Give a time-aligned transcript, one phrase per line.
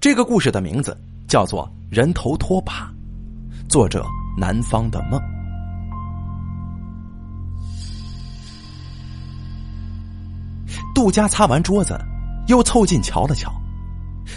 [0.00, 0.96] 这个故事的名字
[1.26, 2.88] 叫做《人头拖把》，
[3.68, 4.06] 作者
[4.36, 5.20] 南方的梦。
[10.94, 11.98] 杜家擦完桌子，
[12.46, 13.52] 又凑近瞧了瞧，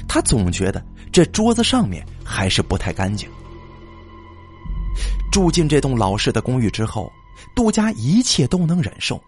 [0.08, 3.30] 他总觉得这桌子上面还是不太干净。
[5.32, 7.12] 住进这栋老式的公寓之后，
[7.56, 9.22] 杜家一切都能忍受，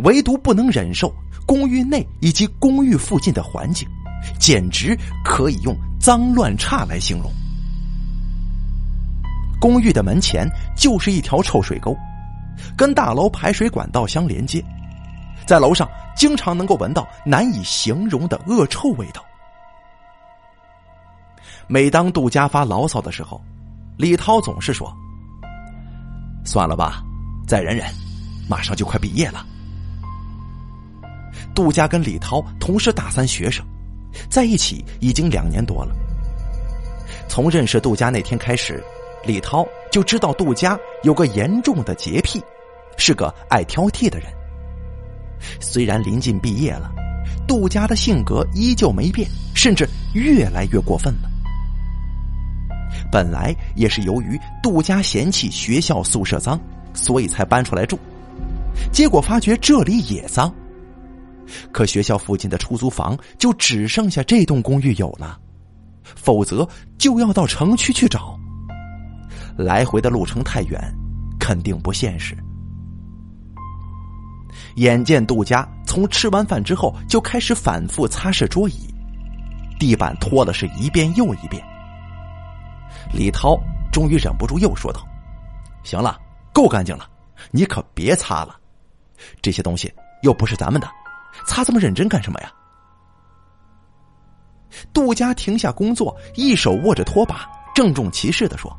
[0.00, 1.10] 唯独不能忍受
[1.46, 3.88] 公寓内以及公寓附近的环境，
[4.38, 7.32] 简直可以用脏乱差来形容。
[9.60, 11.96] 公寓的门前就是一条臭水沟，
[12.76, 14.64] 跟大楼排水管道相连接，
[15.46, 19.24] 在楼上经常能够闻到难以形容的恶臭味道。
[21.66, 23.42] 每当杜家发牢骚的时候，
[23.96, 24.90] 李涛总是说。
[26.44, 27.02] 算了吧，
[27.46, 27.84] 再忍忍，
[28.48, 29.44] 马上就快毕业了。
[31.54, 33.66] 杜家跟李涛同是大三学生，
[34.28, 35.94] 在一起已经两年多了。
[37.28, 38.82] 从认识杜家那天开始，
[39.24, 42.42] 李涛就知道杜家有个严重的洁癖，
[42.96, 44.28] 是个爱挑剔的人。
[45.60, 46.90] 虽然临近毕业了，
[47.46, 51.30] 杜家的性格依旧没变，甚至越来越过分了。
[53.12, 56.58] 本来也是由于杜家嫌弃学校宿舍脏，
[56.94, 57.98] 所以才搬出来住。
[58.92, 60.52] 结果发觉这里也脏，
[61.72, 65.38] 可学校附近的出租房就只剩下这栋公寓有了，
[66.02, 66.68] 否则
[66.98, 68.38] 就要到城区去找。
[69.56, 70.80] 来回的路程太远，
[71.38, 72.36] 肯定不现实。
[74.76, 78.94] 眼见杜家从吃完饭之后就开始反复擦拭桌椅，
[79.78, 81.62] 地板拖了是一遍又一遍。
[83.12, 83.58] 李涛
[83.92, 85.06] 终于忍不住又说道
[85.82, 86.20] ：“行了，
[86.52, 87.08] 够干净了，
[87.50, 88.56] 你可别擦了，
[89.42, 89.92] 这些东西
[90.22, 90.88] 又不是咱们的，
[91.46, 92.52] 擦这么认真干什么呀？”
[94.92, 98.70] 杜家停下工作，一手握着拖把，郑重其事的说：“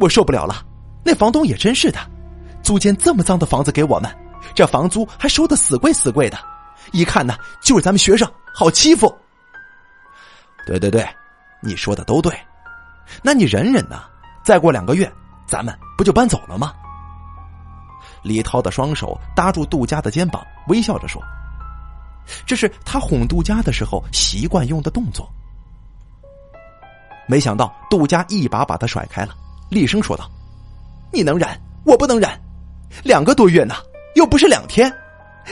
[0.00, 0.64] 我受不了了，
[1.04, 2.00] 那房东也真是的，
[2.62, 4.10] 租间这么脏的房子给我们，
[4.54, 6.38] 这房租还收的死贵死贵的，
[6.92, 9.14] 一看呢就是咱们学生好欺负。”
[10.66, 11.06] 对对对，
[11.62, 12.32] 你说的都对。
[13.22, 14.02] 那你忍忍呐，
[14.42, 15.10] 再过两个月，
[15.46, 16.72] 咱们不就搬走了吗？
[18.22, 21.22] 李涛的双手搭住杜家的肩膀，微笑着说
[22.46, 25.28] ：“这是他哄杜家的时候习惯用的动作。”
[27.28, 29.34] 没想到杜家一把把他甩开了，
[29.70, 30.30] 厉声说道
[31.12, 31.48] ：“你能忍，
[31.84, 32.28] 我不能忍，
[33.04, 33.74] 两个多月呢，
[34.14, 34.92] 又不是两天。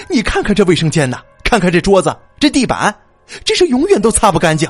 [0.09, 2.95] 你看看这卫生间呐，看看这桌子、这地板，
[3.45, 4.69] 这是永远都擦不干净。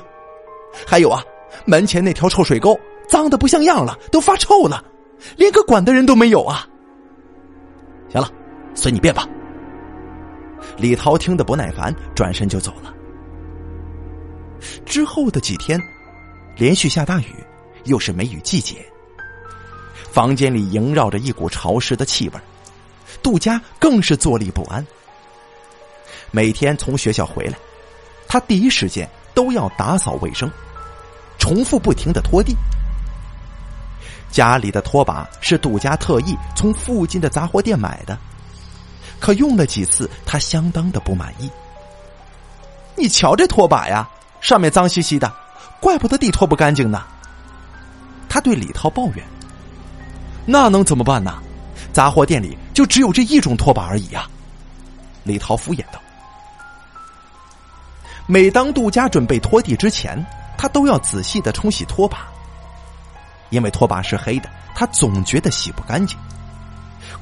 [0.86, 1.22] 还有啊。”
[1.64, 2.78] 门前那条臭水沟
[3.08, 4.84] 脏的不像样了，都发臭了，
[5.36, 6.68] 连个管的人都没有啊！
[8.10, 8.30] 行了，
[8.74, 9.26] 随你便吧。
[10.76, 12.92] 李涛听得不耐烦，转身就走了。
[14.84, 15.80] 之后的几天，
[16.56, 17.34] 连续下大雨，
[17.84, 18.84] 又是梅雨季节，
[20.10, 22.40] 房间里萦绕着一股潮湿的气味，
[23.22, 24.84] 杜家更是坐立不安。
[26.30, 27.56] 每天从学校回来，
[28.26, 30.50] 他第一时间都要打扫卫生。
[31.38, 32.56] 重复不停的拖地，
[34.30, 38.18] 家里的拖把是杜家特意从附近的杂货店买的，
[39.20, 41.50] 可用了几次，他相当的不满意。
[42.96, 44.08] 你瞧这拖把呀，
[44.40, 45.32] 上面脏兮兮的，
[45.80, 47.02] 怪不得地拖不干净呢。
[48.28, 49.24] 他对李涛抱怨
[50.46, 51.42] ：“那能怎么办呢？
[51.92, 54.26] 杂货店里就只有这一种拖把而已呀。”
[55.24, 56.00] 李涛敷衍道
[58.26, 60.24] ：“每当杜家准备拖地之前。”
[60.58, 62.26] 他都要仔细的冲洗拖把，
[63.50, 66.18] 因为拖把是黑的，他总觉得洗不干净。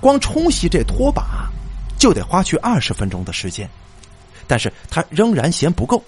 [0.00, 1.50] 光冲洗这拖把
[1.99, 3.69] 就得花去二十分钟的时间，
[4.47, 6.03] 但是他仍然嫌不够。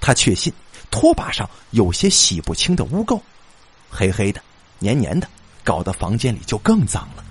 [0.00, 0.52] 他确信
[0.90, 3.20] 拖把上有些洗不清的污垢，
[3.90, 4.40] 黑黑的、
[4.78, 5.28] 黏黏的，
[5.62, 7.24] 搞得房间里就更脏了。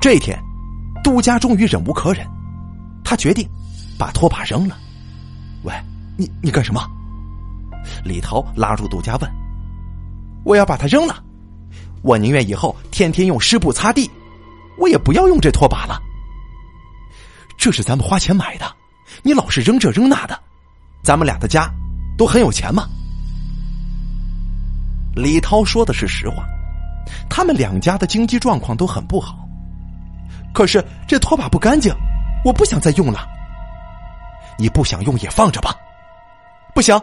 [0.00, 0.38] 这天，
[1.04, 2.26] 杜家终于忍无可忍，
[3.04, 3.48] 他决定
[3.98, 4.78] 把拖把扔了。
[5.62, 5.72] 喂。
[6.16, 6.86] 你你干什么？
[8.04, 9.30] 李涛拉住杜家问
[10.44, 11.24] ：“我要把它扔了，
[12.02, 14.10] 我宁愿以后天天用湿布擦地，
[14.80, 16.00] 我也不要用这拖把了。
[17.56, 18.64] 这是咱们花钱买的，
[19.22, 20.36] 你老是扔这扔那的，
[21.04, 21.70] 咱们俩的家
[22.16, 22.88] 都很有钱吗？”
[25.14, 26.46] 李涛说的是实话，
[27.28, 29.46] 他们两家的经济状况都很不好，
[30.54, 31.94] 可是这拖把不干净，
[32.44, 33.28] 我不想再用了。
[34.56, 35.74] 你不想用也放着吧。
[36.74, 36.98] 不行，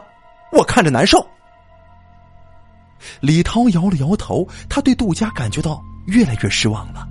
[0.51, 1.25] 我看着难受。
[3.19, 7.07] 李涛摇了摇头，他对杜家感觉到越来越失望了。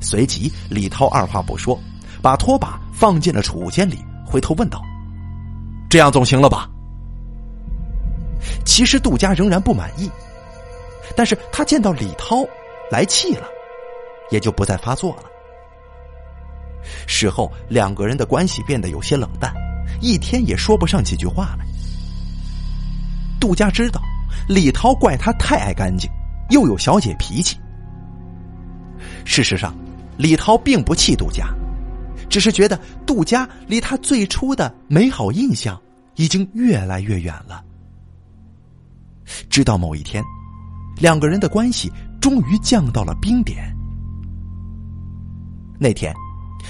[0.00, 1.78] 随即，李涛二话不说，
[2.20, 4.82] 把拖把放进了储物间里，回头问道
[5.88, 6.68] ：“这样总行了吧？
[8.64, 10.10] 其实杜佳仍然不满意，
[11.16, 12.44] 但是他见到李涛
[12.90, 13.46] 来气了，
[14.30, 15.24] 也就不再发作了。
[17.06, 19.54] 事后两个人的关系变得有些冷淡，
[20.00, 21.64] 一天也说不上几句话来。
[23.38, 24.00] 杜佳知道
[24.48, 26.10] 李涛怪他太爱干净，
[26.50, 27.56] 又有小姐脾气。
[29.24, 29.74] 事实上，
[30.16, 31.48] 李涛并不气杜家，
[32.28, 35.80] 只是觉得杜家离他最初的美好印象
[36.16, 37.64] 已经越来越远了。
[39.48, 40.22] 直到某一天，
[40.96, 41.90] 两个人的关系
[42.20, 43.74] 终于降到了冰点。
[45.78, 46.14] 那天，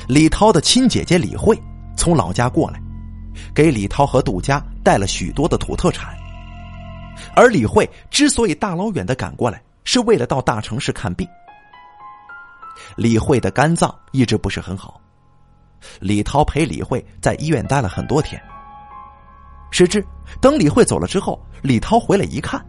[0.09, 1.61] 李涛的亲姐姐李慧
[1.97, 2.81] 从老家过来，
[3.55, 6.15] 给李涛和杜家带了许多的土特产。
[7.35, 11.27] 而李慧之所以大老远的赶过来，是为了到大城市看病。
[12.97, 15.01] 李慧的肝脏一直不是很好，
[16.01, 18.41] 李涛陪李慧在医院待了很多天。
[19.71, 20.05] 谁知
[20.41, 22.65] 等李慧走了之后，李涛回来一看，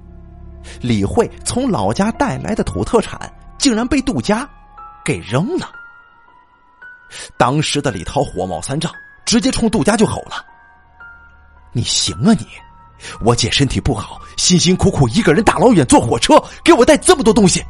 [0.82, 4.50] 李慧从老家带来的土特产竟然被杜家
[5.04, 5.70] 给扔了。
[7.38, 8.92] 当时的李涛火冒三丈，
[9.26, 10.46] 直接冲杜家就吼了
[11.74, 12.48] ：“你行啊你！
[13.24, 17.62] 我姐身体不好，辛辛苦苦一个人大老远坐火车给我带这么多东西，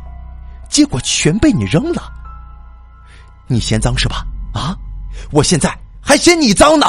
[0.69, 2.03] 结果全被你扔了。
[3.47, 4.25] 你嫌脏是吧？
[4.53, 4.75] 啊！
[5.31, 6.87] 我现在还嫌你脏呢！”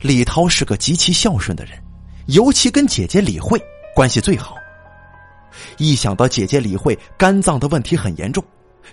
[0.00, 1.82] 李涛是个极其孝顺的人，
[2.26, 3.60] 尤其跟姐姐李慧
[3.94, 4.56] 关系最好。
[5.78, 8.44] 一想到姐姐李慧肝脏的问题很严重，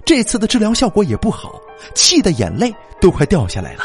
[0.05, 1.59] 这次的治疗效果也不好，
[1.93, 3.83] 气的眼泪都快掉下来了。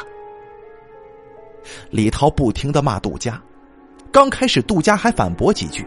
[1.90, 3.42] 李涛不停的骂杜家，
[4.12, 5.84] 刚开始杜家还反驳几句，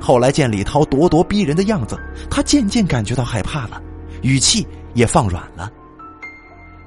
[0.00, 1.98] 后来见李涛咄咄逼人的样子，
[2.30, 3.80] 他渐渐感觉到害怕了，
[4.22, 5.70] 语气也放软了。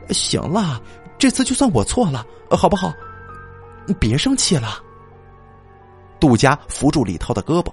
[0.09, 0.81] 行了，
[1.17, 2.93] 这次就算我错了，好不好？
[3.99, 4.81] 别生气了。
[6.19, 7.71] 杜家扶住李涛的胳膊，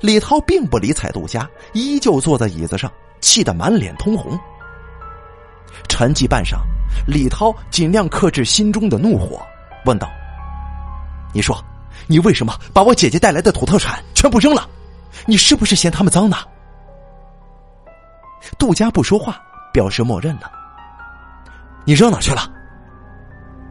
[0.00, 4.38] 李涛并不理睬杜家，依旧坐在椅子上，气得满脸通红。
[5.88, 6.58] 沉寂半晌，
[7.06, 9.40] 李涛尽量克制心中的怒火，
[9.86, 10.06] 问道
[11.32, 11.62] ：“你说，
[12.06, 14.68] 你为什么把我姐姐带来的土特产全部扔了？
[15.26, 16.36] 你是不是嫌他们脏呢？”
[18.58, 19.40] 杜家不说话，
[19.72, 20.50] 表示默认了。
[21.84, 22.50] 你扔哪去了？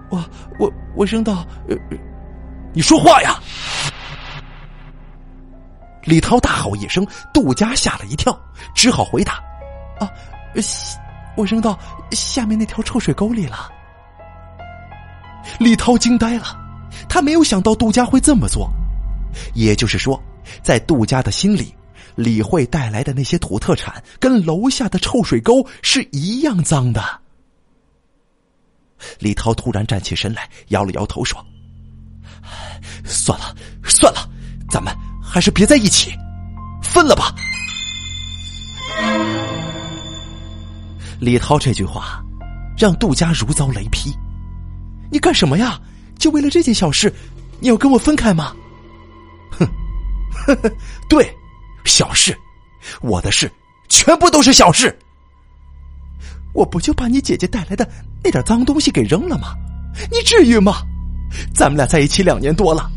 [0.09, 0.23] 我
[0.59, 1.77] 我我扔到，呃，
[2.73, 3.39] 你说话呀！
[6.03, 8.37] 李涛大吼一声，杜家吓了一跳，
[8.73, 9.35] 只好回答
[9.99, 10.09] ：“啊，
[11.37, 11.77] 我扔到
[12.11, 13.71] 下面那条臭水沟里了。”
[15.59, 16.59] 李涛惊呆了，
[17.07, 18.69] 他没有想到杜家会这么做，
[19.53, 20.21] 也就是说，
[20.63, 21.73] 在杜家的心里，
[22.15, 27.03] 李慧带来的那些土特产跟楼下的臭水沟是一样脏的。
[29.19, 31.43] 李涛突然站起身来，摇了摇头说
[33.03, 34.29] ：“算了，算了，
[34.69, 34.93] 咱们
[35.23, 36.11] 还是别在一起，
[36.83, 37.33] 分了吧。”
[41.19, 42.23] 李涛这句话
[42.77, 44.11] 让杜家如遭雷劈
[45.11, 45.79] ：“你干什么呀？
[46.21, 47.13] 就为了这件小事，
[47.59, 48.55] 你要跟我分开吗？”
[49.51, 49.67] 哼，
[50.45, 50.71] 呵呵，
[51.09, 51.35] 对，
[51.83, 52.37] 小事，
[53.01, 53.51] 我的事
[53.89, 54.97] 全部都是小事。
[56.53, 57.89] 我不就把你姐姐带来的
[58.23, 59.55] 那点脏东西给扔了吗？
[60.11, 60.83] 你至于吗？
[61.53, 62.89] 咱们俩在一起两年多了，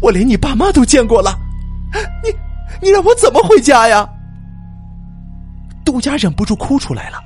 [0.00, 1.38] 我连你爸妈都见过了，
[2.24, 2.34] 你
[2.80, 4.08] 你让我怎么回家呀？
[5.84, 7.20] 杜佳忍不住哭出来了。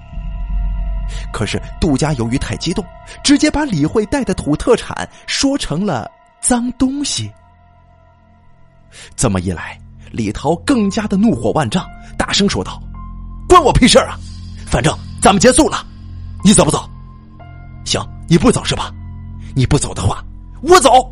[1.33, 2.85] 可是杜家由于太激动，
[3.23, 7.31] 直接把李慧带的土特产说成了脏东西。
[9.17, 9.79] 这么一来，
[10.11, 12.81] 李涛更加的怒火万丈，大声说道
[13.49, 14.19] ：“关我屁事啊！
[14.67, 15.83] 反正……”咱们结束了，
[16.45, 16.87] 你走不走？
[17.87, 18.93] 行，你不走是吧？
[19.57, 20.23] 你不走的话，
[20.61, 21.11] 我走。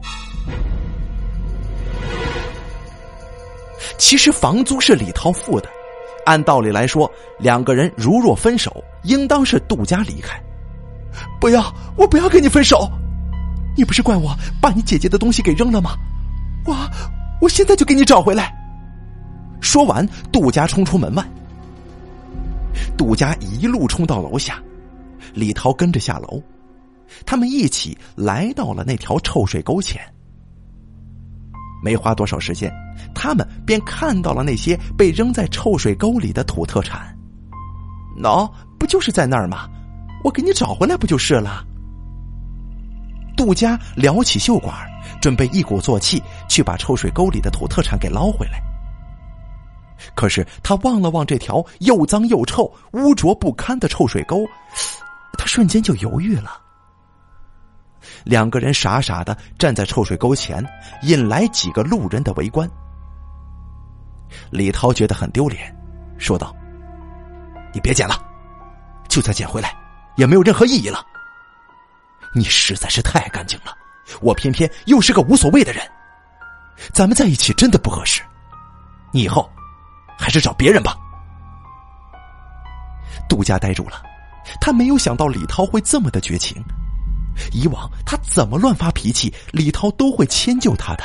[3.97, 5.68] 其实房租是李涛付的，
[6.25, 10.41] 按道理来说，两个人如若分手，应当是杜家离开。
[11.41, 12.88] 不要，我不要跟你分手。
[13.76, 15.95] 你不是怪我把你姐姐的东西给扔了吗？
[16.67, 16.76] 我，
[17.41, 18.55] 我现在就给你找回来。
[19.61, 21.25] 说完，杜家冲出门外。
[22.97, 24.62] 杜家一路冲到楼下，
[25.35, 26.43] 李涛跟着下楼，
[27.25, 30.00] 他们一起来到了那条臭水沟前。
[31.83, 32.73] 没花多少时间，
[33.15, 37.15] 他们便看到了那些被扔在臭水沟里的土特产。
[38.17, 39.69] 喏，不就是在那儿吗？
[40.23, 41.65] 我给你找回来不就是了？
[43.37, 44.75] 杜家撩起袖管，
[45.21, 48.62] 准备一鼓作气去把臭水沟里的土特产给捞回来。
[50.15, 54.47] 可是他望了望这条又脏又臭、污浊不堪的臭水沟，
[55.39, 56.61] 他瞬间就犹豫了。
[58.25, 60.64] 两个人傻傻的站在臭水沟前，
[61.02, 62.69] 引来几个路人的围观。
[64.50, 65.75] 李涛觉得很丢脸，
[66.19, 66.55] 说道
[67.73, 68.14] ：“你别捡了，
[69.09, 69.76] 就算捡回来，
[70.17, 71.05] 也没有任何意义了。
[72.35, 73.76] 你实在是太干净了，
[74.21, 75.87] 我偏偏又是个无所谓的人，
[76.95, 78.23] 咱们在一起真的不合适。
[79.12, 79.50] 你以后
[80.19, 80.97] 还是找别人吧。”
[83.29, 84.02] 杜家呆住了，
[84.61, 86.62] 他没有想到李涛会这么的绝情。
[87.53, 91.05] 以往他怎么乱发脾气，李涛都会迁就他的。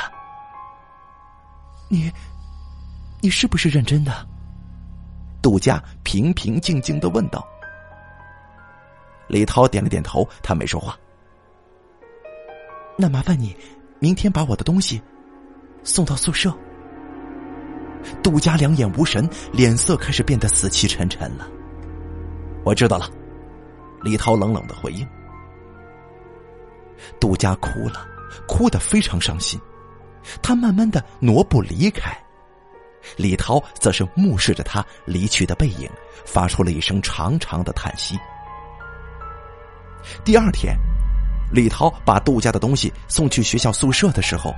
[1.88, 2.12] 你，
[3.20, 4.26] 你是不是认真的？
[5.40, 7.46] 杜佳平平静静的问道。
[9.28, 10.98] 李涛点了点头，他没说话。
[12.96, 13.56] 那麻烦你，
[14.00, 15.00] 明天把我的东西
[15.84, 16.52] 送到宿舍。
[18.22, 21.48] 杜佳两眼无神，脸色开始变得死气沉沉了。
[22.64, 23.08] 我知道了，
[24.02, 25.06] 李涛冷冷的回应。
[27.20, 28.06] 杜佳哭了，
[28.46, 29.60] 哭得非常伤心，
[30.42, 32.16] 他慢慢的挪步离开，
[33.16, 35.88] 李涛则是目视着他离去的背影，
[36.24, 38.18] 发出了一声长长的叹息。
[40.24, 40.76] 第二天，
[41.52, 44.54] 李涛把杜家的东西送去学校宿舍的时候，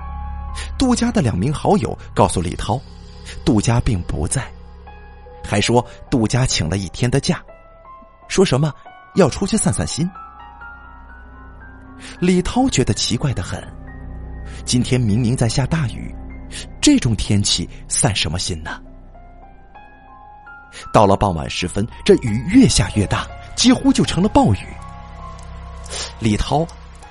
[0.78, 2.80] 杜家的两名好友告诉李涛，
[3.44, 4.50] 杜家并不在，
[5.44, 7.42] 还说杜家请了一天的假，
[8.28, 8.72] 说什么
[9.14, 10.08] 要出去散散心。
[12.18, 13.62] 李涛觉得奇怪的很，
[14.64, 16.14] 今天明明在下大雨，
[16.80, 18.80] 这种天气散什么心呢？
[20.92, 23.26] 到了傍晚时分，这雨越下越大，
[23.56, 24.66] 几乎就成了暴雨。
[26.20, 26.66] 李涛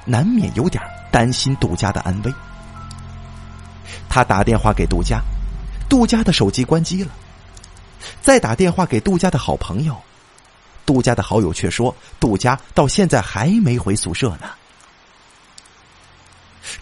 [0.06, 0.82] 难免有点
[1.12, 2.34] 担心杜家的安危，
[4.08, 5.22] 他打电话给杜家，
[5.90, 7.12] 杜家的手机关机了，
[8.22, 9.96] 再打电话给杜家的好朋友，
[10.86, 14.50] 杜家的好友却说杜家到现在还没回宿舍呢。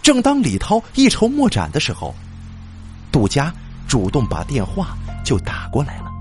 [0.02, 2.14] 正当李涛一筹莫展的时候，
[3.12, 3.54] 杜佳
[3.88, 6.12] 主动把电话就打过来了。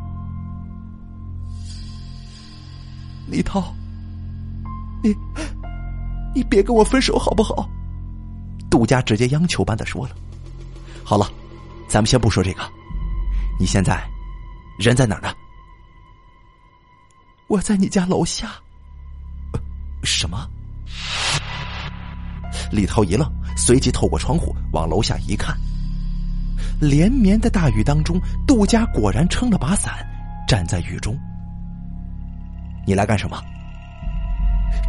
[3.28, 3.74] 李涛，
[5.02, 5.14] 你
[6.34, 7.68] 你别跟我分手好不好？
[8.70, 10.16] 杜佳直接央求般的说了。
[11.04, 11.30] 好了，
[11.88, 12.62] 咱们先不说这个，
[13.58, 14.04] 你现在
[14.78, 15.34] 人在哪儿呢？
[17.48, 18.52] 我在你家楼下。
[20.02, 20.48] 什么？
[22.70, 23.28] 李涛一愣。
[23.56, 25.56] 随即透过窗户往楼下一看，
[26.80, 30.06] 连绵的大雨当中，杜家果然撑了把伞，
[30.46, 31.18] 站在雨中。
[32.86, 33.42] 你来干什么？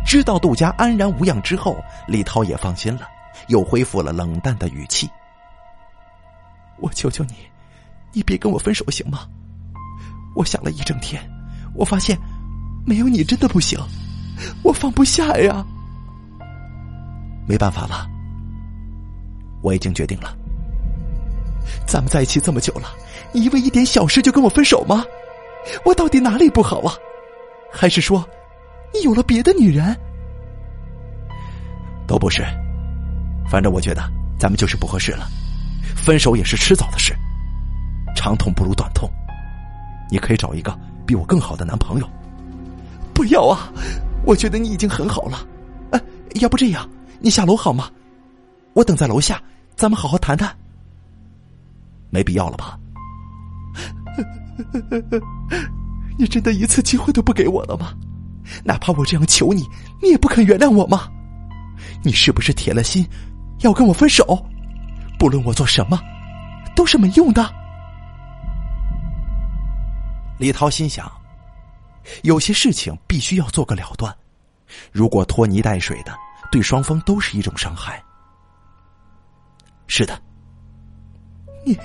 [0.05, 3.07] 知道杜家安然无恙之后，李涛也放心了，
[3.47, 5.09] 又恢复了冷淡的语气
[6.79, 7.35] ：“我求求你，
[8.13, 9.21] 你别跟我分手行吗？
[10.35, 11.21] 我想了一整天，
[11.73, 12.17] 我发现
[12.85, 13.79] 没有你真的不行，
[14.61, 15.65] 我放不下呀。
[17.47, 18.09] 没办法了。”
[19.61, 20.35] 我已经决定了，
[21.85, 22.89] 咱们在一起这么久了，
[23.31, 25.05] 你因为一点小事就跟我分手吗？
[25.83, 26.93] 我到底哪里不好啊？
[27.71, 28.27] 还是说，
[28.93, 29.95] 你有了别的女人？
[32.07, 32.41] 都不是，
[33.49, 34.01] 反正我觉得
[34.39, 35.27] 咱们就是不合适了，
[35.95, 37.13] 分手也是迟早的事，
[38.15, 39.09] 长痛不如短痛，
[40.09, 42.09] 你可以找一个比我更好的男朋友。
[43.13, 43.69] 不要啊！
[44.23, 45.45] 我觉得你已经很好了，
[45.91, 46.01] 哎，
[46.35, 46.87] 要不这样，
[47.19, 47.89] 你下楼好吗？
[48.77, 49.41] 我等在楼下，
[49.75, 50.55] 咱们好好谈谈。
[52.11, 52.77] 没必要了吧？
[56.15, 57.95] 你真的一次机会都不给我了吗？
[58.63, 59.63] 哪怕我这样求你，
[59.99, 61.11] 你也不肯原谅我吗？
[62.03, 63.03] 你是不是铁了心
[63.61, 64.45] 要跟我分手？
[65.17, 65.99] 不论我做什么，
[66.75, 67.51] 都是没用的。
[70.37, 71.11] 李涛心想，
[72.21, 74.15] 有些事情必须要做个了断，
[74.91, 76.13] 如果拖泥带水的，
[76.51, 77.99] 对双方都是一种伤害。
[79.87, 80.19] 是的，
[81.65, 81.77] 你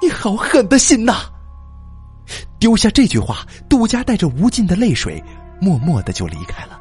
[0.00, 1.30] 你好狠的心呐！
[2.58, 5.22] 丢下这句话，杜佳带着无尽的泪水，
[5.60, 6.80] 默默的就离开了。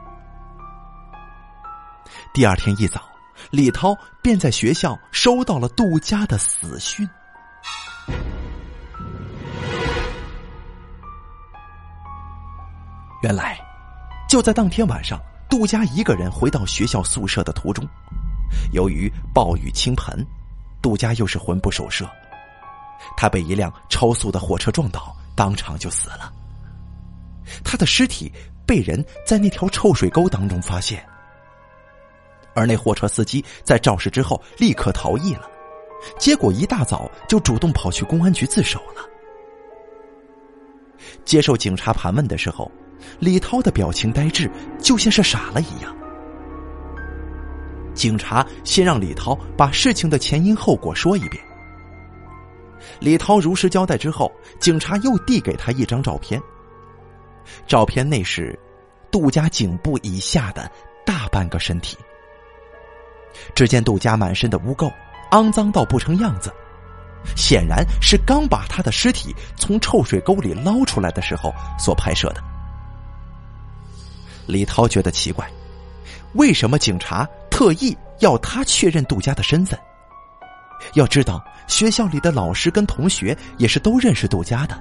[2.33, 3.01] 第二天一早，
[3.51, 7.07] 李涛便在学校收到了杜佳的死讯。
[13.21, 13.59] 原来，
[14.29, 15.19] 就在当天晚上，
[15.49, 17.85] 杜佳一个人回到学校宿舍的途中。
[18.71, 20.25] 由于暴雨倾盆，
[20.81, 22.09] 杜家又是魂不守舍，
[23.17, 26.31] 他被一辆超速的火车撞倒，当场就死了。
[27.63, 28.31] 他的尸体
[28.65, 31.05] 被人在那条臭水沟当中发现，
[32.53, 35.49] 而那货车司机在肇事之后立刻逃逸了，
[36.17, 39.05] 结果一大早就主动跑去公安局自首了。
[41.25, 42.71] 接受警察盘问的时候，
[43.19, 45.95] 李涛的表情呆滞，就像是傻了一样。
[48.01, 51.39] 警察先让李涛把事情的前因后果说一遍。
[52.99, 56.41] 李涛如实交代之后，警察又递给他一张照片。
[57.67, 58.57] 照片内是
[59.11, 60.67] 杜家颈部以下的
[61.05, 61.95] 大半个身体。
[63.53, 64.91] 只见杜家满身的污垢，
[65.29, 66.51] 肮脏到不成样子，
[67.35, 72.41] 显然是刚把他的尸体从臭水沟里捞出来的时候所拍摄的。
[74.47, 75.47] 李涛觉得奇怪，
[76.33, 77.29] 为什么警察
[77.61, 79.79] 特意要他确认杜家的身份？
[80.95, 84.75] 要知道，学校里的老师跟同学也是都认识杜家的。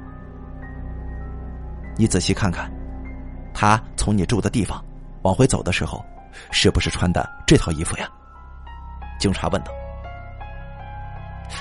[1.98, 2.72] 你仔细看看，
[3.52, 4.82] 他从你住的地方
[5.20, 6.02] 往回走的时候，
[6.50, 8.08] 是不是穿的这套衣服呀？
[9.18, 9.70] 警察问道。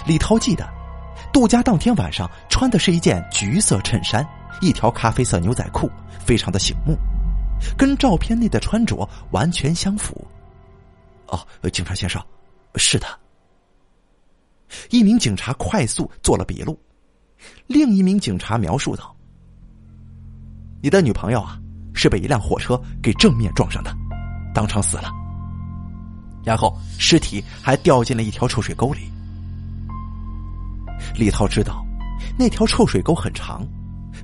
[0.06, 0.66] 李涛记得，
[1.34, 4.26] 杜家当天晚上穿的是一件橘色衬衫，
[4.62, 6.98] 一条咖啡色牛仔裤，非常的醒目，
[7.78, 10.26] 跟照片内的穿着完全相符。
[11.32, 12.24] 哦，警察先生，
[12.76, 13.08] 是的。
[14.90, 16.80] 一名警察快速做了笔录，
[17.68, 19.16] 另一名警察描述道。
[20.82, 21.60] 你的女朋友啊，
[21.94, 23.96] 是被一辆货车给正面撞上的，
[24.54, 25.12] 当场死了。
[26.44, 29.02] 然后尸体还掉进了一条臭水沟里。
[31.16, 31.86] 李涛知道，
[32.38, 33.68] 那条臭水沟很长，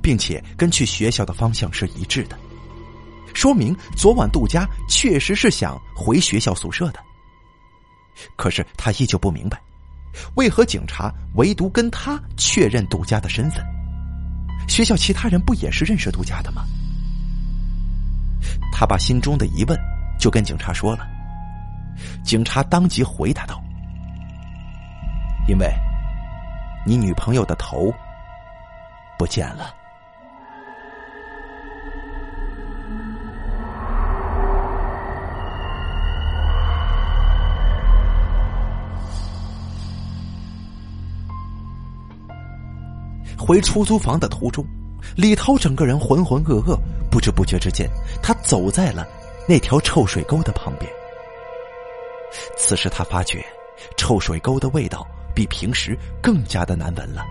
[0.02, 2.38] 并且跟去学校的方向是一致的，
[3.46, 7.00] 说明昨晚杜家确实是想回学校宿舍的。
[8.36, 9.62] 可是他依旧不明白，
[10.34, 13.64] 为何警察唯独跟他确认杜家的身份。
[14.68, 16.64] 学校其他人不也是认识杜家的吗？
[18.74, 19.80] 他把心中的疑问
[20.20, 21.06] 就跟警察说了，
[22.24, 23.64] 警察当即回答道
[25.48, 25.72] ：“因为
[26.84, 27.94] 你女朋友的头
[29.20, 29.72] 不见了。”
[43.46, 44.66] 回出租房的途中，
[45.16, 46.76] 李涛整个人浑浑噩噩，
[47.12, 47.88] 不知不觉之间，
[48.20, 49.06] 他走在了
[49.48, 50.92] 那条臭水沟的旁边。
[52.58, 53.46] 此时他发觉，
[53.98, 55.06] 臭水沟的味道
[55.36, 57.24] 比平时更加的难闻了，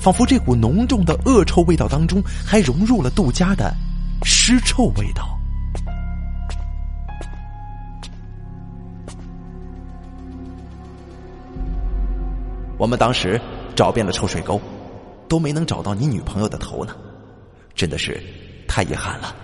[0.00, 3.74] 仿佛这股浓重的恶臭味道当中还融入了杜家的
[4.22, 5.38] 尸臭味道。
[12.78, 13.38] 我们当时
[13.74, 14.58] 找遍了臭水沟。
[15.28, 16.94] 都没能找到你女朋友的头呢，
[17.74, 18.22] 真的是
[18.66, 19.34] 太遗憾了。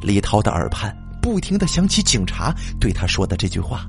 [0.00, 3.86] 李涛的耳畔不停的响起警察对他说的这句话：“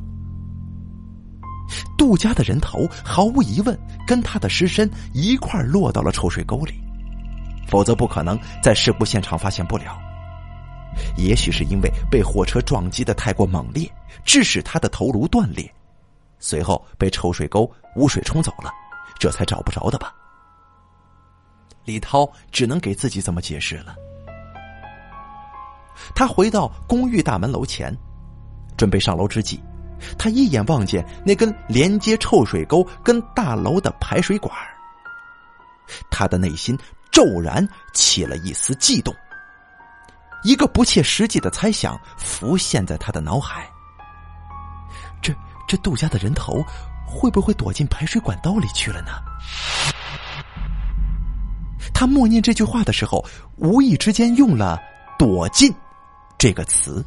[1.98, 6.74] 杜家的人头毫无疑问跟他的尸身一块落到了臭水沟里，
[7.68, 9.98] 否则不可能在事故现场发现不了。
[11.18, 13.90] 也许是因为被火车撞击的太过猛烈，
[14.24, 15.70] 致使他的头颅断裂，
[16.40, 18.72] 随后被臭水沟污水冲走了。”
[19.19, 20.13] 这才找不着的吧？
[21.84, 23.95] 李涛只能给自己这么解释了。
[26.15, 27.95] 他回到公寓大门楼前，
[28.75, 29.62] 准备上楼之际，
[30.17, 34.51] 他一眼望见那根连接臭水沟跟大楼的排水管
[36.10, 36.75] 他的内心
[37.12, 39.15] 骤然起了一丝悸动。
[40.43, 43.69] 一个不切实际的猜想浮现在他的脑海：
[45.21, 45.34] 这
[45.67, 46.63] 这杜家的人头。
[47.15, 49.12] 会不会躲进排水管道里去了呢？
[51.93, 53.23] 他默念这句话的时候，
[53.56, 54.82] 无意之间用了
[55.17, 55.73] “躲进”
[56.38, 57.04] 这个词，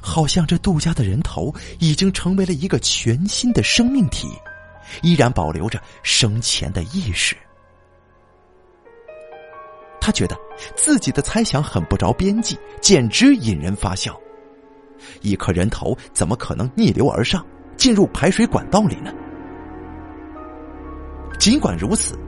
[0.00, 4.26] 好像这杜家的人头已经成为了一个全新的生命体，
[5.02, 7.36] 依然保留着生前的意识。
[10.00, 10.34] 他觉得
[10.74, 14.18] 自己的猜想很不着边际，简直引人发笑。
[15.20, 17.44] 一颗人头怎么可能逆流而上？
[17.84, 19.12] 进入排水管道里呢？
[21.38, 22.18] 尽管如此，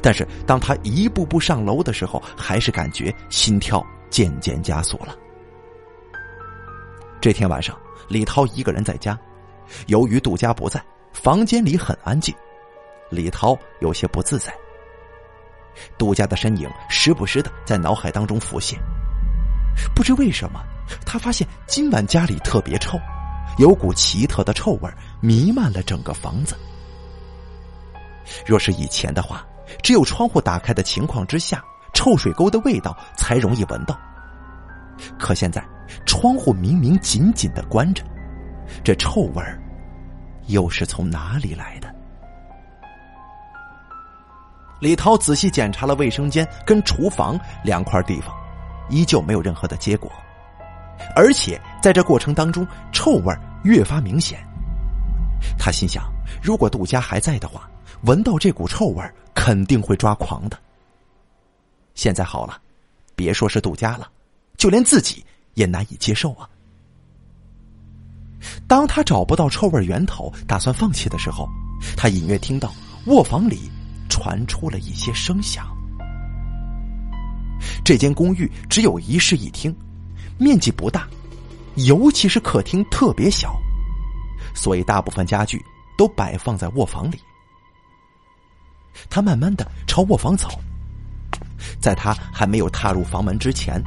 [0.00, 5.16] 但是当他一步步上楼的时候，还是感觉心跳渐渐加速了。
[7.20, 9.18] 这天晚上，李涛一个人在家，
[9.88, 10.80] 由于杜家不在，
[11.12, 12.32] 房间里很安静，
[13.10, 14.54] 李涛有些不自在。
[15.98, 18.78] 杜家的身影时不时的在脑海当中浮现，
[19.96, 20.62] 不知为什么，
[21.04, 22.96] 他发现今晚家里特别臭。
[23.58, 26.56] 有股奇特的臭味弥漫了整个房子。
[28.46, 29.44] 若是以前的话，
[29.82, 31.62] 只有窗户打开的情况之下，
[31.92, 33.98] 臭水沟的味道才容易闻到。
[35.18, 35.62] 可现在，
[36.06, 38.02] 窗户明明紧紧的关着，
[38.84, 39.60] 这臭味儿
[40.46, 41.92] 又是从哪里来的？
[44.80, 48.34] 李涛仔细检查了卫生间跟厨房两块地方，
[48.88, 50.10] 依旧没有任何的结果，
[51.14, 54.38] 而且在这过程当中，臭味越发明显。
[55.58, 56.04] 他心想，
[56.40, 57.68] 如果杜家还在的话，
[58.04, 59.02] 闻到这股臭味
[59.34, 60.56] 肯定会抓狂的。
[61.94, 62.56] 现在好了，
[63.16, 64.08] 别说是杜家了，
[64.56, 66.48] 就连自己也难以接受啊。
[68.68, 71.48] 当他找不到臭味源头，打算放弃的时候，
[71.96, 72.72] 他隐约听到
[73.06, 73.68] 卧房里
[74.08, 75.66] 传出了一些声响。
[77.84, 79.74] 这间公寓只有一室一厅，
[80.38, 81.08] 面积不大，
[81.76, 83.54] 尤其是客厅特别小，
[84.54, 85.64] 所以大部分家具
[85.96, 87.18] 都摆放在卧房里。
[89.08, 90.48] 他慢慢的朝卧房走，
[91.80, 93.82] 在他还没有踏入房门之前，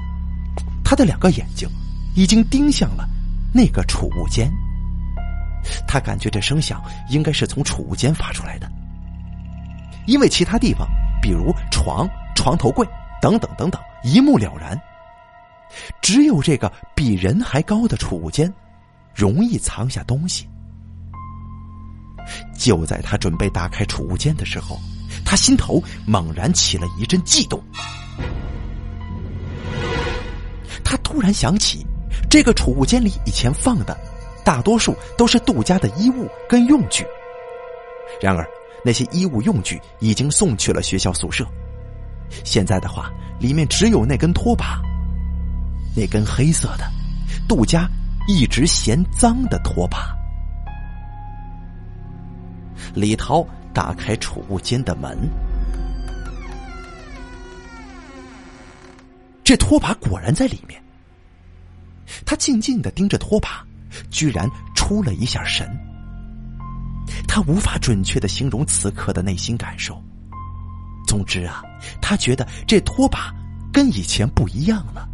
[0.84, 1.70] 他的两个眼睛
[2.16, 3.08] 已经盯向了。
[3.54, 4.52] 那个储物间，
[5.88, 8.70] 他感觉这声响应该是从储物间发出来的，
[10.08, 10.86] 因为其他地方，
[11.22, 12.86] 比如床、床头柜
[13.22, 14.78] 等等等等，一目了然。
[16.06, 18.54] 只有这个比人还高的储物间，
[19.16, 20.48] 容易藏下东西。
[22.56, 24.80] 就在他准备打开储物间的时候，
[25.26, 27.60] 他心头猛然起了一阵悸动，
[30.84, 31.84] 他突然想起。
[32.30, 33.98] 这个储物间里以前放的，
[34.44, 37.04] 大多数都是杜家的衣物跟用具。
[38.22, 38.48] 然而，
[38.84, 41.44] 那些衣物用具已经送去了学校宿舍。
[42.44, 44.80] 现在的话，里面只有那根拖把，
[45.96, 46.92] 那根黑色的，
[47.48, 47.90] 杜家
[48.28, 50.14] 一直嫌脏的拖把。
[52.94, 55.18] 李涛打开储物间的门，
[59.44, 60.82] 这拖把果然在里面。
[62.26, 63.66] 他静静的盯着拖把，
[64.10, 65.68] 居然出了一下神。
[67.28, 70.02] 他无法准确的形容此刻的内心感受。
[71.08, 71.64] 总之啊，
[72.02, 73.34] 他觉得这拖把
[73.72, 75.08] 跟以前不一样了。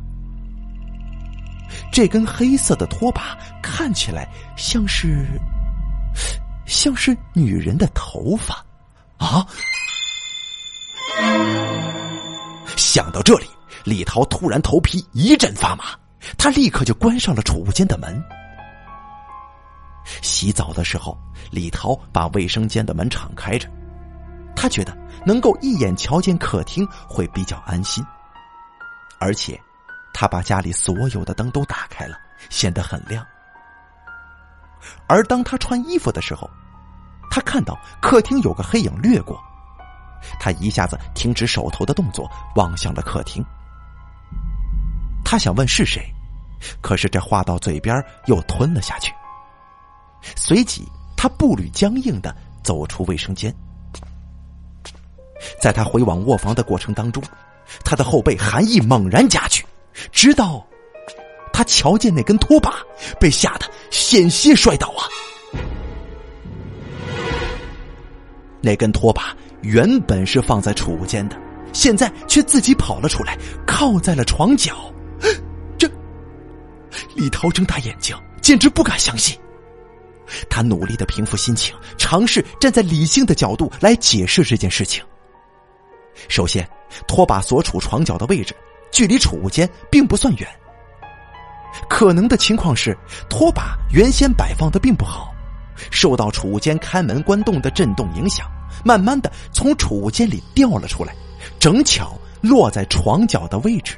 [1.91, 5.25] 这根黑色的拖把看起来像是，
[6.65, 8.65] 像是女人的头发，
[9.17, 9.45] 啊！
[12.75, 13.45] 想到这里，
[13.83, 15.85] 李涛突然头皮一阵发麻。
[16.37, 18.23] 他立刻就关上了储物间的门。
[20.21, 21.17] 洗澡的时候，
[21.49, 23.67] 李涛把卫生间的门敞开着，
[24.55, 28.03] 他觉得能够一眼瞧见客厅会比较安心。
[29.19, 29.59] 而且，
[30.13, 32.17] 他把家里所有的灯都打开了，
[32.49, 33.25] 显得很亮。
[35.07, 36.49] 而当他穿衣服的时候，
[37.29, 39.39] 他看到客厅有个黑影掠过，
[40.39, 43.45] 他一下子停止手头的动作，望向了客厅。
[45.23, 46.03] 他想问是谁，
[46.81, 49.13] 可是这话到嘴边又吞了下去。
[50.35, 53.53] 随即，他步履僵硬的走出卫生间。
[55.59, 57.23] 在他回往卧房的过程当中，
[57.85, 59.65] 他的后背寒意猛然加剧，
[60.11, 60.65] 直到
[61.53, 62.81] 他瞧见那根拖把，
[63.19, 65.03] 被吓得险些摔倒啊！
[68.61, 71.35] 那根拖把原本是放在储物间的，
[71.73, 74.93] 现在却自己跑了出来，靠在了床角。
[75.77, 75.89] 这
[77.15, 79.37] 李涛睁大眼睛，简直不敢相信。
[80.49, 85.03] 他努力的平复心情，尝试站在理性的角度来解释这件事情。
[86.29, 86.67] 首先，
[87.07, 88.55] 拖把所处床角的位置
[88.91, 90.47] 距离储物间并不算远。
[91.89, 92.97] 可能的情况是，
[93.29, 95.33] 拖把原先摆放的并不好，
[95.89, 98.45] 受到储物间开门关动的震动影响，
[98.83, 101.15] 慢慢的从储物间里掉了出来，
[101.59, 103.97] 正巧落在床角的位置。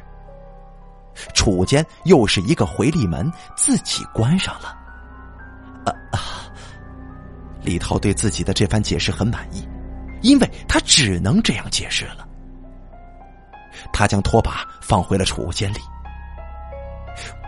[1.34, 4.78] 储物间又是一个回力门，自己关上了。
[5.86, 6.20] 啊啊！
[7.62, 9.68] 李涛对自己的这番解释很满意，
[10.22, 12.28] 因为他只能这样解释了。
[13.92, 15.78] 他将拖把放回了储物间里。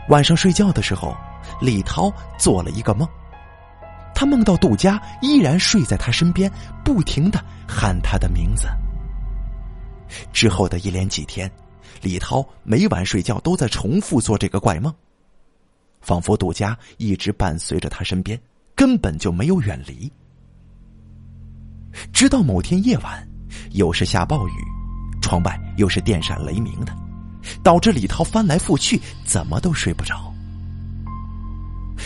[0.09, 1.15] 晚上睡觉的时候，
[1.61, 3.07] 李涛做了一个梦，
[4.13, 6.51] 他梦到杜佳依然睡在他身边，
[6.83, 8.67] 不停的喊他的名字。
[10.31, 11.51] 之后的一连几天。
[12.01, 14.93] 李涛每晚睡觉都在重复做这个怪梦，
[16.01, 18.39] 仿佛杜家一直伴随着他身边，
[18.75, 20.11] 根本就没有远离。
[22.13, 23.27] 直到某天夜晚，
[23.71, 24.51] 又是下暴雨，
[25.25, 26.95] 窗外又是电闪雷鸣的，
[27.63, 30.31] 导致李涛翻来覆去，怎么都睡不着。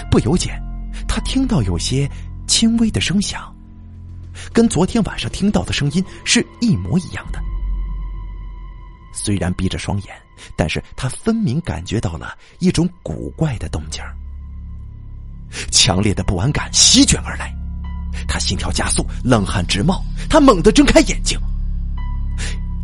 [0.10, 0.58] 不由间，
[1.05, 2.10] 他听到有些
[2.47, 3.53] 轻微的声响，
[4.53, 7.41] 跟昨天晚上听到的声音是一模一样的。
[9.12, 10.15] 虽然闭着双眼，
[10.55, 14.01] 但是他分明感觉到了一种古怪的动静
[15.71, 17.53] 强烈的不安感席卷而来，
[18.29, 20.01] 他心跳加速，冷汗直冒。
[20.29, 21.38] 他猛地睁开眼睛，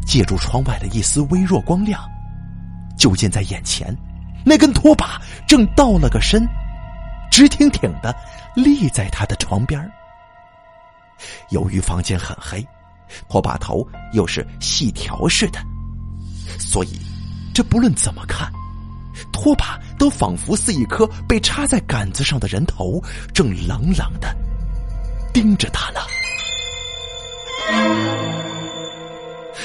[0.06, 2.02] 借助窗外的一丝微弱光亮，
[2.98, 3.96] 就见在眼前，
[4.46, 6.48] 那根拖把正倒了个身，
[7.32, 8.16] 直挺挺的
[8.56, 9.92] 立在他的床边
[11.50, 12.66] 由于房间很黑，
[13.28, 15.60] 拖把头又是细条似的，
[16.60, 17.00] 所以
[17.54, 18.52] 这不论怎么看，
[19.32, 23.02] 拖把都仿佛是一颗被插在杆子上的人头，
[23.34, 24.36] 正冷冷的
[25.34, 26.00] 盯着他呢。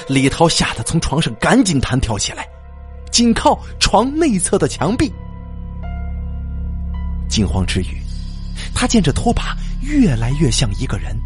[0.08, 2.46] 李涛吓得从床上赶紧弹跳起来，
[3.10, 5.12] 紧靠床内侧的墙壁。
[7.28, 8.02] 惊慌之余，
[8.74, 11.16] 他见这拖把越来越像一个人，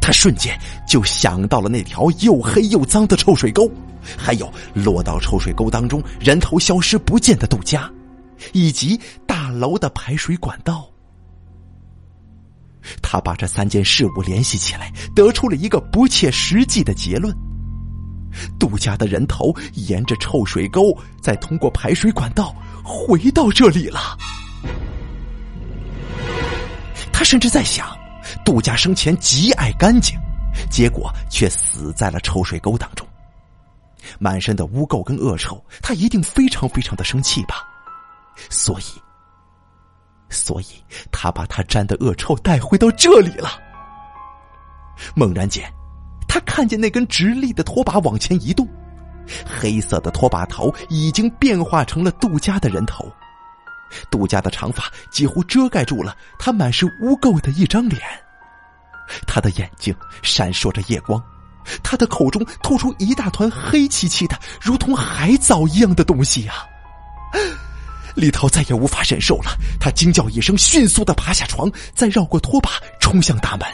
[0.00, 3.70] 他瞬间就想到了那条又黑又脏的臭水沟，
[4.18, 7.90] 还有落到臭水沟当中人头消失不见的杜家，
[8.52, 10.91] 以及大楼的排水管道。
[13.02, 17.34] 他把这三件事物联系起来，得出了一个不切实际的结论：
[18.58, 24.16] 杜家的人头沿着臭水沟，再通过排水管道回到这里了。
[27.12, 27.96] 他甚至在想，
[28.44, 30.18] 杜家生前极爱干净，
[30.70, 33.06] 结果却死在了臭水沟当中，
[34.18, 37.64] 满身的污垢跟恶臭，他一定非常非常的生气吧，
[38.50, 39.01] 所以。
[40.32, 40.66] 所以，
[41.12, 43.50] 他把他沾的恶臭带回到这里了。
[45.14, 45.70] 猛然间，
[46.26, 48.66] 他看见那根直立的拖把往前移动，
[49.46, 53.10] 黑色的拖把头已经变化成了杜家的人头，
[54.10, 58.00] 杜家的长发几乎遮盖住了他满是污垢的一张脸，
[59.26, 61.22] 他的眼睛闪烁着夜光，
[61.82, 66.54] 他的口中吐出一大团黑漆漆的、如同海藻一样的东西呀！
[68.14, 72.70] 李涛再也无法忍受了，他惊叫一声，迅速的爬下床，再绕过拖把，
[73.00, 73.66] 冲向大门。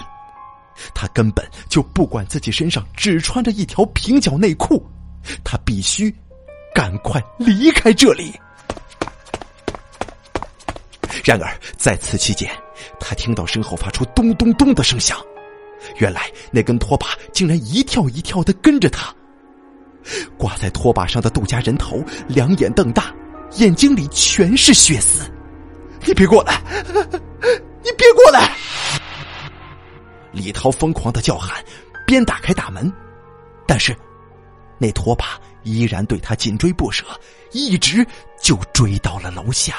[0.94, 4.84] 他根本就不管自己身上只穿着一条平角内裤，
[5.42, 6.14] 他必须
[6.72, 8.32] 赶快离开这里。
[11.24, 12.48] 然而在此期间，
[13.00, 15.18] 他听到身后发出咚咚咚的声响，
[15.96, 19.12] 原来那根拖把竟然一跳一跳的跟着他。
[20.38, 23.12] 挂在拖把上的杜家人头两眼瞪大。
[23.56, 25.22] 眼睛里全是血丝，
[26.04, 26.60] 你别过来！
[27.82, 28.54] 你别过来！
[30.32, 31.64] 李涛疯狂的叫喊，
[32.06, 32.92] 边打开大门，
[33.66, 33.96] 但是
[34.78, 37.04] 那拖把依然对他紧追不舍，
[37.52, 38.06] 一直
[38.40, 39.74] 就追到了楼下。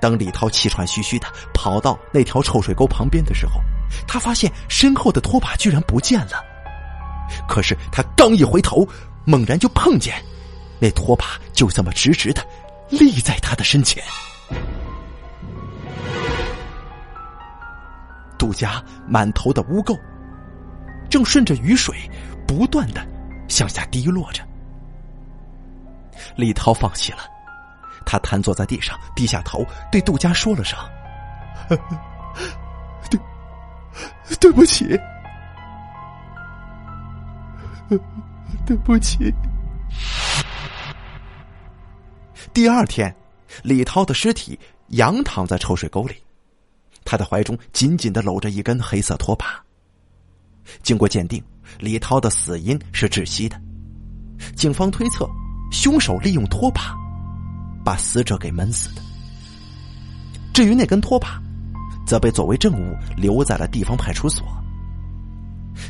[0.00, 3.60] 当李涛气喘吁吁的跑到那条臭水沟旁边的时候，
[4.08, 6.42] 他发现身后的拖把居然不见了。
[7.48, 8.86] 可是他刚一回头，
[9.24, 10.14] 猛然就碰见。
[10.80, 12.42] 那拖把就这么直直的
[12.88, 14.02] 立在他的身前，
[18.38, 19.94] 杜家满头的污垢
[21.10, 21.94] 正顺着雨水
[22.48, 23.06] 不断的
[23.46, 24.42] 向下滴落着。
[26.36, 27.18] 李涛放弃了，
[28.06, 30.78] 他瘫坐在地上，低下头对杜家说了声
[33.10, 33.20] ：“对，
[34.40, 34.98] 对不起，
[38.64, 39.32] 对不起。”
[42.52, 43.14] 第二天，
[43.62, 46.14] 李涛的尸体仰躺在臭水沟里，
[47.04, 49.62] 他的怀中紧紧的搂着一根黑色拖把。
[50.82, 51.42] 经过鉴定，
[51.78, 53.60] 李涛的死因是窒息的。
[54.56, 55.28] 警方推测，
[55.70, 56.96] 凶手利用拖把
[57.84, 59.02] 把死者给闷死的。
[60.52, 61.40] 至于那根拖把，
[62.06, 64.46] 则被作为证物留在了地方派出所。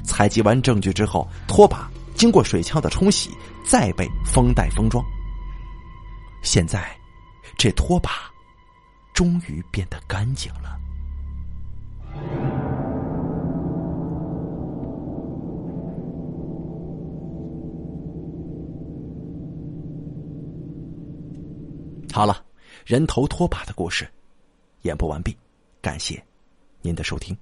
[0.02, 3.30] 采集完证据之后，拖把经过水枪的冲洗，
[3.64, 5.04] 再被封袋封装。
[6.42, 6.96] 现在，
[7.56, 8.10] 这拖把
[9.14, 10.78] 终于变得干净了。
[22.12, 22.44] 好了，
[22.84, 24.06] 人头拖把的故事
[24.82, 25.36] 演播完毕，
[25.80, 26.22] 感谢
[26.82, 27.36] 您的收听。